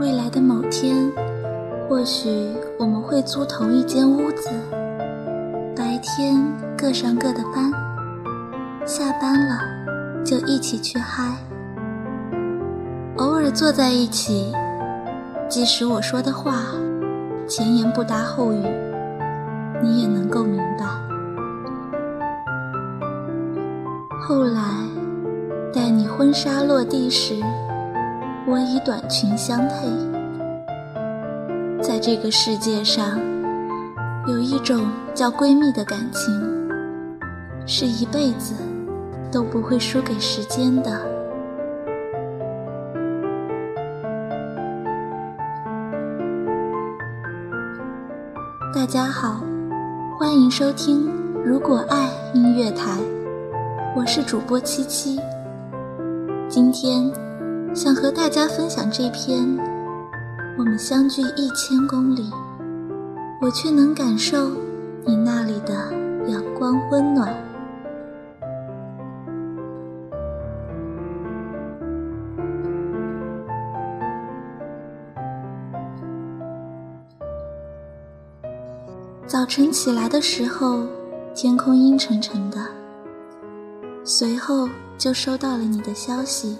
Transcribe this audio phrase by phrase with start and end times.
[0.00, 1.10] 未来的某天，
[1.88, 2.28] 或许
[2.78, 4.48] 我们会租同一间屋子，
[5.74, 6.40] 白天
[6.76, 7.72] 各上各的班，
[8.86, 9.58] 下班了
[10.24, 11.36] 就一起去嗨。
[13.16, 14.52] 偶尔坐在一起，
[15.48, 16.62] 即使我说的话
[17.48, 18.62] 前言不搭后语，
[19.82, 20.86] 你也能够明白。
[24.20, 24.62] 后来，
[25.74, 27.42] 待你婚纱落地时。
[28.50, 29.86] 我以短裙相配，
[31.82, 33.20] 在这个世界上，
[34.26, 36.32] 有一种叫闺蜜的感情，
[37.66, 38.54] 是一辈子
[39.30, 40.98] 都不会输给时间的。
[48.74, 49.42] 大家好，
[50.18, 51.06] 欢迎收听
[51.44, 52.98] 《如果爱》音乐台，
[53.94, 55.20] 我是主播七七，
[56.48, 57.27] 今天。
[57.78, 59.38] 想和大家分享这篇
[60.58, 62.28] 《我们相距一千公里，
[63.40, 64.50] 我却能感受
[65.04, 65.72] 你那里的
[66.26, 67.32] 阳光温暖》。
[79.24, 80.82] 早晨起来的时候，
[81.32, 82.58] 天空阴沉沉的，
[84.02, 84.68] 随后
[84.98, 86.58] 就收到了你的消息。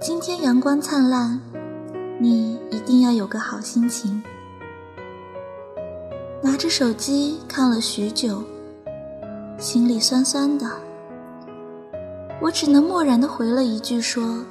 [0.00, 1.38] 今天阳光灿烂，
[2.18, 4.22] 你一定要有个好心情。
[6.40, 8.42] 拿着手机看了许久，
[9.58, 10.66] 心里酸酸的。
[12.40, 14.42] 我只能漠然的回了一句说：“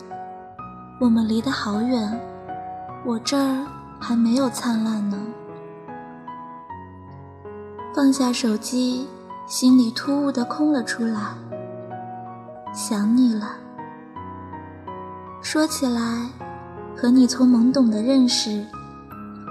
[1.01, 2.21] 我们离得好远，
[3.03, 3.65] 我这儿
[3.99, 5.19] 还没有灿烂呢。”
[7.95, 9.07] 放下手机，
[9.47, 11.33] 心里突兀的空了出来，
[12.71, 13.55] 想你了。
[15.51, 16.29] 说起来，
[16.95, 18.63] 和你从懵懂的认识，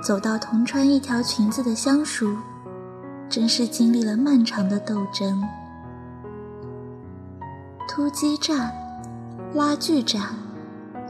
[0.00, 2.25] 走到同穿一条裙子的相熟，
[3.28, 5.42] 真是经历了漫长的斗争。
[7.88, 8.72] 突击战、
[9.53, 10.22] 拉锯战、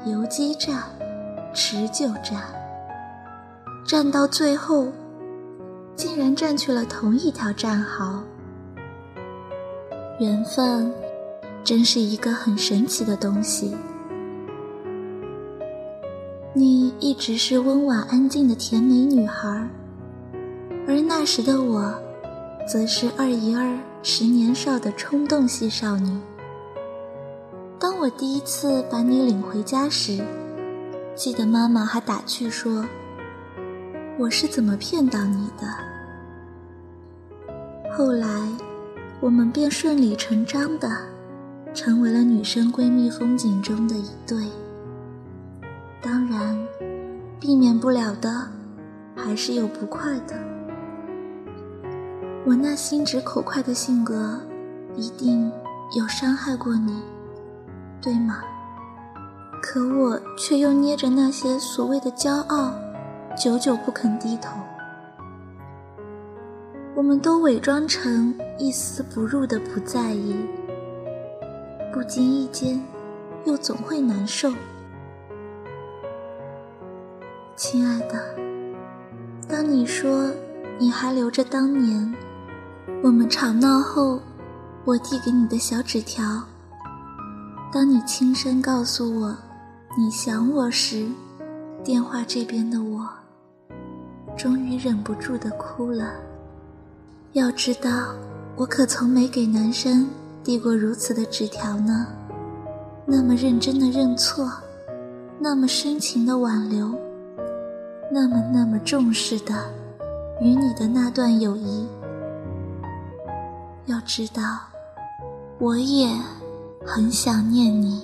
[0.06, 0.82] 游击战、
[1.52, 2.42] 持久战，
[3.86, 4.88] 战到最后，
[5.96, 8.22] 竟然占据了同一条战壕。
[10.18, 10.90] 缘分，
[11.62, 13.76] 真是一个很神奇的东西。
[17.00, 19.48] 一直是温婉安静的甜美女孩，
[20.86, 21.94] 而那时的我，
[22.66, 26.18] 则是二姨儿十年少的冲动系少女。
[27.78, 30.18] 当我第一次把你领回家时，
[31.14, 32.84] 记得妈妈还打趣说
[34.18, 35.68] ：“我是怎么骗到你的？”
[37.96, 38.26] 后来，
[39.20, 40.90] 我们便顺理成章的，
[41.72, 44.36] 成为了女生闺蜜风景中的一对。
[46.02, 46.67] 当然，
[47.48, 48.46] 避免不了的，
[49.16, 50.34] 还是有不快的。
[52.44, 54.38] 我那心直口快的性格，
[54.94, 55.50] 一定
[55.96, 57.02] 有伤害过你，
[58.02, 58.42] 对吗？
[59.62, 62.70] 可我却又捏着那些所谓的骄傲，
[63.34, 64.50] 久久不肯低头。
[66.94, 70.36] 我们都伪装成一丝不入的不在意，
[71.94, 72.78] 不经意间，
[73.46, 74.52] 又总会难受。
[77.70, 78.34] 亲爱的，
[79.46, 80.30] 当你说
[80.78, 82.14] 你还留着当年
[83.04, 84.18] 我们吵闹后
[84.86, 86.24] 我递给你的小纸条。
[87.70, 89.36] 当你轻声告诉我
[89.98, 91.06] 你想我时，
[91.84, 93.06] 电话这边的我
[94.34, 96.14] 终于忍不住的哭了。
[97.34, 98.14] 要知道，
[98.56, 100.08] 我可从没给男生
[100.42, 102.06] 递过如此的纸条呢。
[103.04, 104.50] 那么认真的认错，
[105.38, 106.98] 那么深情的挽留，
[108.10, 109.54] 那么那么重视的
[110.40, 111.86] 与你的那段友谊。
[113.86, 114.42] 要知道，
[115.58, 116.08] 我也
[116.84, 118.02] 很想念你。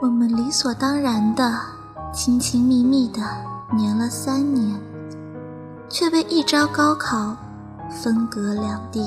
[0.00, 1.58] 我们理所当然的
[2.12, 3.20] 亲亲密密的
[3.76, 4.78] 黏了三年，
[5.88, 7.36] 却被一朝高考
[7.90, 9.02] 分隔两地。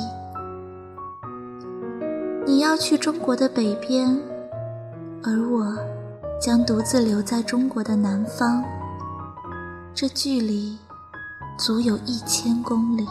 [2.45, 4.17] 你要去中国的北边，
[5.23, 5.75] 而我
[6.39, 8.63] 将独自留在中国的南方。
[9.93, 10.77] 这距离
[11.57, 13.07] 足有一千公里。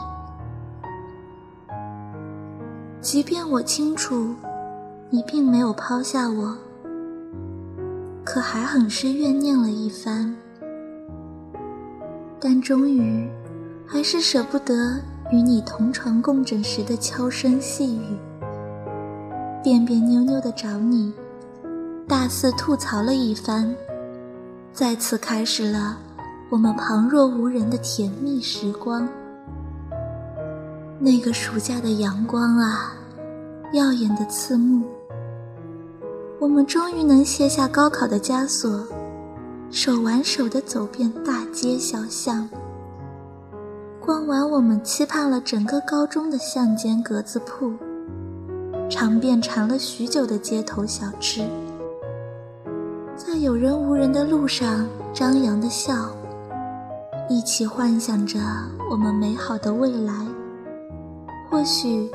[3.01, 4.35] 即便我清楚
[5.11, 6.57] 你并没有抛下我，
[8.25, 10.35] 可还很是怨念了一番。
[12.41, 13.29] 但终于
[13.87, 15.01] 还是舍不得
[15.33, 18.17] 与你同床共枕时的悄声细语。
[19.63, 21.11] 别别扭扭的找你，
[22.07, 23.75] 大肆吐槽了一番，
[24.75, 25.97] 再次开始了
[26.51, 29.09] 我们旁若无人的甜蜜时光。
[30.99, 32.93] 那个暑假的阳光啊，
[33.73, 34.85] 耀眼的刺目。
[36.39, 38.87] 我们终于能卸下高考的枷锁，
[39.71, 42.47] 手挽手的走遍大街小巷，
[43.99, 47.73] 逛完我们期盼了整个高中的巷间格子铺。
[48.91, 51.49] 尝遍馋了许久的街头小吃，
[53.45, 56.09] 有人无人的路上张扬的笑，
[57.29, 58.39] 一起幻想着
[58.91, 60.15] 我们美好的未来，
[61.51, 62.11] 或许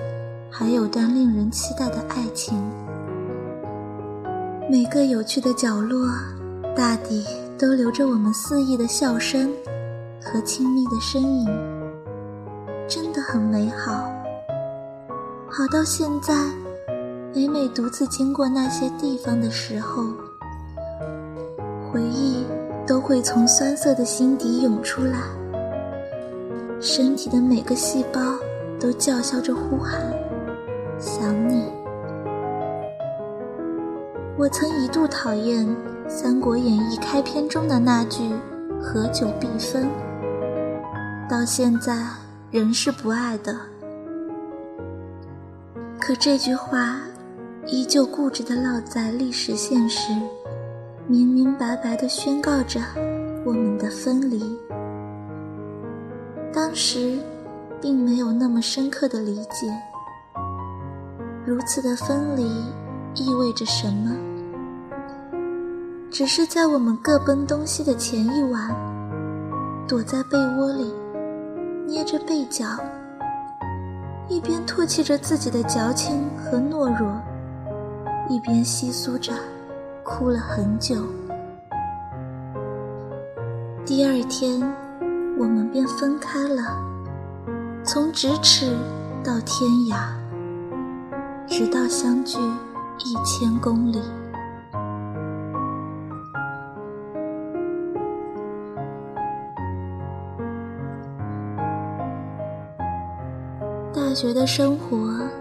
[0.49, 2.59] 还有段令人期待的爱情。
[4.71, 6.09] 每个有趣的角落，
[6.75, 7.23] 大抵
[7.59, 9.53] 都留着我们肆意的笑声
[10.19, 11.45] 和亲密的身影，
[12.87, 14.11] 真的很美好。
[15.47, 16.33] 好到现在，
[17.35, 20.05] 每每独自经过那些地方的时候，
[21.91, 22.45] 回忆
[22.86, 25.19] 都会从酸涩的心底涌出来，
[26.80, 28.19] 身体的每个细胞
[28.80, 30.01] 都叫嚣着呼喊：
[31.00, 31.63] 想你。
[34.38, 35.65] 我曾一度讨厌
[36.07, 38.31] 《三国演义》开篇中的那句
[38.81, 39.89] “合久必分”，
[41.27, 41.97] 到现在
[42.51, 43.56] 仍是不爱的。
[46.00, 47.01] 可这句话，
[47.68, 50.13] 依旧固执地烙在历史现实，
[51.11, 52.79] 明明白白地宣告着
[53.44, 54.44] 我们的分离。
[56.53, 57.17] 当时，
[57.81, 59.75] 并没有那么深刻的理解，
[61.44, 62.44] 如此的分离
[63.15, 64.15] 意味着什么？
[66.11, 68.69] 只是在我们各奔东西的前一晚，
[69.88, 70.94] 躲在被窝里，
[71.88, 72.67] 捏着被角。
[74.27, 77.19] 一边唾弃着自己的矫情和懦弱，
[78.29, 79.33] 一边窸窣着，
[80.09, 80.95] 哭了很久。
[83.85, 84.60] 第二天，
[85.38, 86.63] 我们便分开了，
[87.84, 88.75] 从咫尺
[89.24, 90.10] 到天涯，
[91.48, 94.01] 直到相距一千公里。
[103.93, 104.98] 大学的生活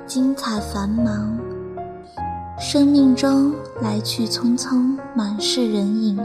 [0.07, 1.39] 精彩繁忙，
[2.61, 6.19] 生命中来去匆匆，满是人影。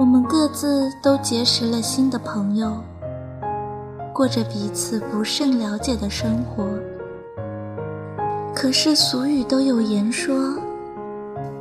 [0.00, 2.72] 我们各自都结识了新的朋友，
[4.14, 6.66] 过着彼此不甚了解的生活。
[8.54, 10.34] 可是俗语都有言说：“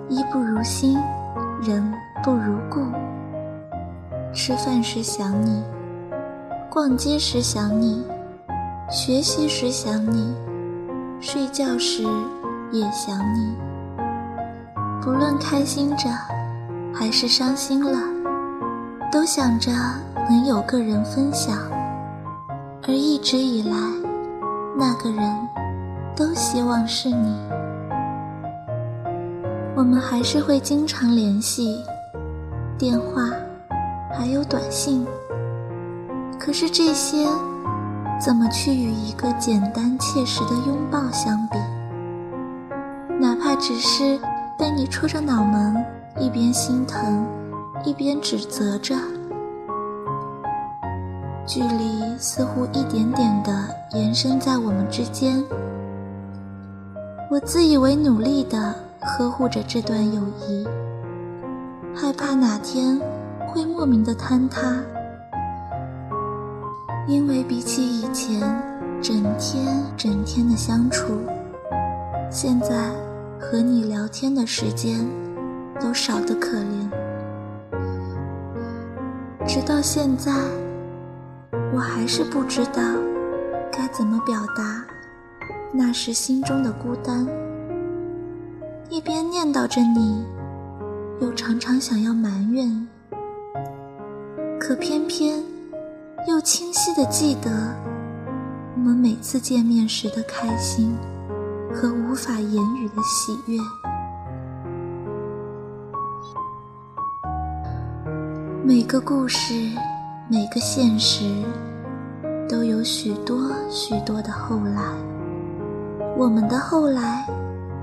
[0.08, 0.98] 衣不如新，
[1.62, 2.80] 人不如故。”
[4.34, 5.62] 吃饭时想你，
[6.70, 8.02] 逛街时想你。
[8.90, 10.34] 学习时想你，
[11.20, 12.06] 睡觉时
[12.74, 13.56] 也想你。
[15.00, 16.10] 不论开心着，
[16.94, 18.00] 还是伤心了，
[19.12, 19.72] 都想着
[20.28, 21.56] 能有个人分享。
[22.88, 23.78] 而一直以来，
[24.78, 25.48] 那个人，
[26.16, 27.38] 都希望是你。
[29.76, 31.78] 我们还是会经常联系，
[32.78, 33.30] 电话，
[34.12, 35.06] 还有短信。
[36.40, 37.26] 可是这些。
[38.22, 41.58] 怎么去与一个简单切实的拥抱相比？
[43.66, 44.20] 只是
[44.60, 45.74] 被你戳着脑门，
[46.20, 47.26] 一边心疼，
[47.86, 48.94] 一边指责着，
[51.48, 55.42] 距离似乎一点点的延伸在我们之间。
[57.32, 60.68] 我自以为努力的呵护着这段友谊，
[61.96, 63.00] 害怕哪天
[63.48, 64.76] 会莫名的坍塌。
[67.08, 68.42] 因为比起以前
[69.02, 71.14] 整天整天的相处，
[72.30, 72.92] 现在
[73.44, 75.06] 和你聊天的时间
[75.80, 76.90] 都少得可怜。
[79.46, 80.32] 直到现在，
[81.74, 82.82] 我还是不知道
[83.70, 84.86] 该怎么表达
[85.74, 87.28] 那时心中的孤单。
[88.90, 90.26] 一边念叨着你，
[91.20, 92.88] 又常常想要埋怨，
[94.58, 95.44] 可偏偏。
[96.26, 97.52] 又清晰的记得，
[98.76, 100.96] 我们每次见面时的开心
[101.74, 103.58] 和无法言语的喜悦。
[108.64, 109.54] 每个故事，
[110.30, 111.26] 每个现实，
[112.48, 114.84] 都有许多许多的后来。
[116.16, 117.28] 我们的后来，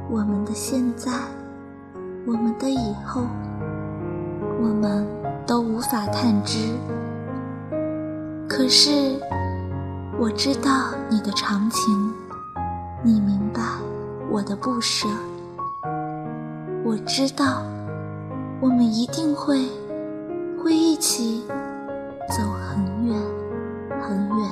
[0.09, 1.12] 我们的现在，
[2.25, 3.23] 我们的以后，
[4.62, 5.04] 我们
[5.47, 6.73] 都无法探知。
[8.49, 9.20] 可是，
[10.18, 12.12] 我知道你的长情，
[13.02, 13.62] 你明白
[14.28, 15.09] 我的不舍。
[16.85, 17.62] 我知道，
[18.61, 19.64] 我们一定会，
[20.62, 21.42] 会一起
[22.28, 23.19] 走很远，
[24.00, 24.50] 很远。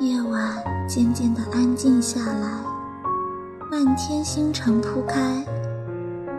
[0.00, 0.56] 夜晚
[0.88, 2.48] 渐渐的安静下来。
[3.70, 5.44] 漫天星辰铺开，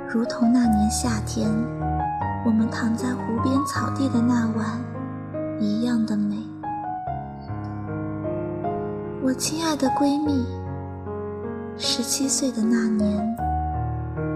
[0.09, 1.49] 如同那年夏天，
[2.51, 4.77] 我们躺在湖边草地的那晚
[5.57, 6.35] 一样的美。
[9.23, 10.45] 我亲爱的闺蜜，
[11.77, 13.37] 十七岁的那年，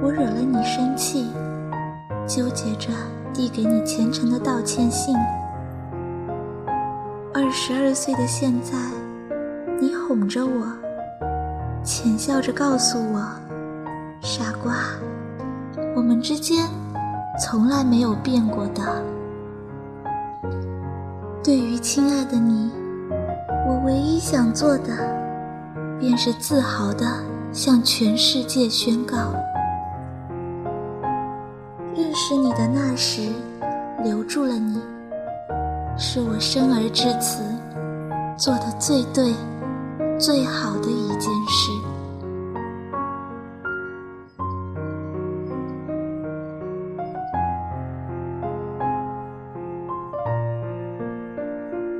[0.02, 1.30] 我惹了你生气，
[2.26, 2.88] 纠结着
[3.34, 5.14] 递给你虔诚的道歉信。
[7.34, 8.78] 二十二岁的现在，
[9.78, 10.66] 你哄着我。
[11.84, 13.28] 浅笑着告诉我
[14.24, 14.74] ：“傻瓜，
[15.98, 16.66] 我们之间
[17.38, 18.82] 从来没有变过的。
[21.44, 22.72] 对于亲爱的你，
[23.68, 24.94] 我唯一想做的，
[26.00, 27.06] 便是自豪地
[27.52, 29.18] 向全世界宣告：
[31.96, 33.30] 认识你的那时，
[34.04, 34.82] 留住了你，
[35.98, 37.44] 是我生而至此
[38.38, 39.34] 做的最对。”
[40.18, 41.72] 最好的一件事，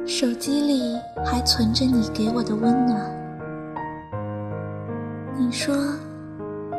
[0.08, 0.96] 手机里
[1.26, 3.12] 还存着你给我的温暖。
[5.36, 5.76] 你说，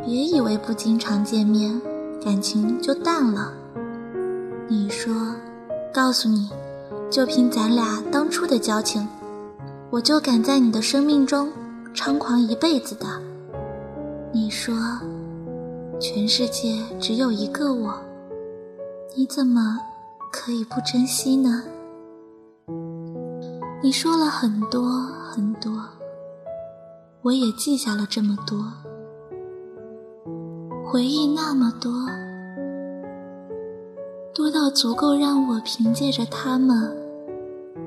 [0.04, 1.80] 别以为不经常见面，
[2.25, 3.52] 感情就淡了。
[4.68, 5.12] 你说，
[5.92, 6.49] 告诉你，
[7.11, 9.06] 就凭咱俩当初的交情。
[9.90, 11.50] 我就敢在你的生命中
[11.92, 13.06] 猖狂一辈子的。
[14.33, 14.73] 你说，
[15.99, 17.92] 全世界只有一个我，
[19.16, 19.80] 你怎么
[20.33, 21.64] 可以不珍惜呢？
[23.87, 24.83] 你说了很多
[25.31, 25.81] 很多，
[27.23, 28.59] 我也记下了这么多，
[30.85, 31.93] 回忆那么多，
[34.35, 36.93] 多到足够让我凭借着他们。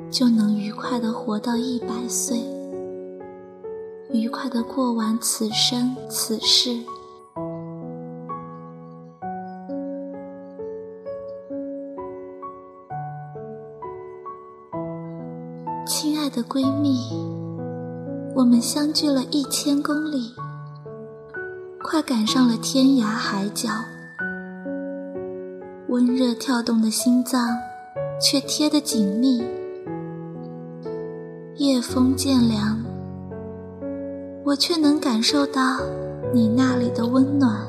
[0.09, 2.39] 就能愉快的活到一百岁，
[4.09, 6.79] 愉快的过完此生此世。
[15.89, 16.99] 亲爱的闺蜜，
[18.35, 20.35] 我们相距了一千公里，
[21.81, 23.69] 快赶上了天涯海角，
[25.87, 27.49] 温热跳动的心脏
[28.21, 29.43] 却贴得紧密。
[31.55, 32.79] 夜风渐凉，
[34.45, 35.79] 我却能感受到
[36.31, 37.65] 你那里的温暖。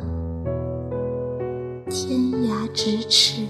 [1.88, 3.46] 天涯咫尺。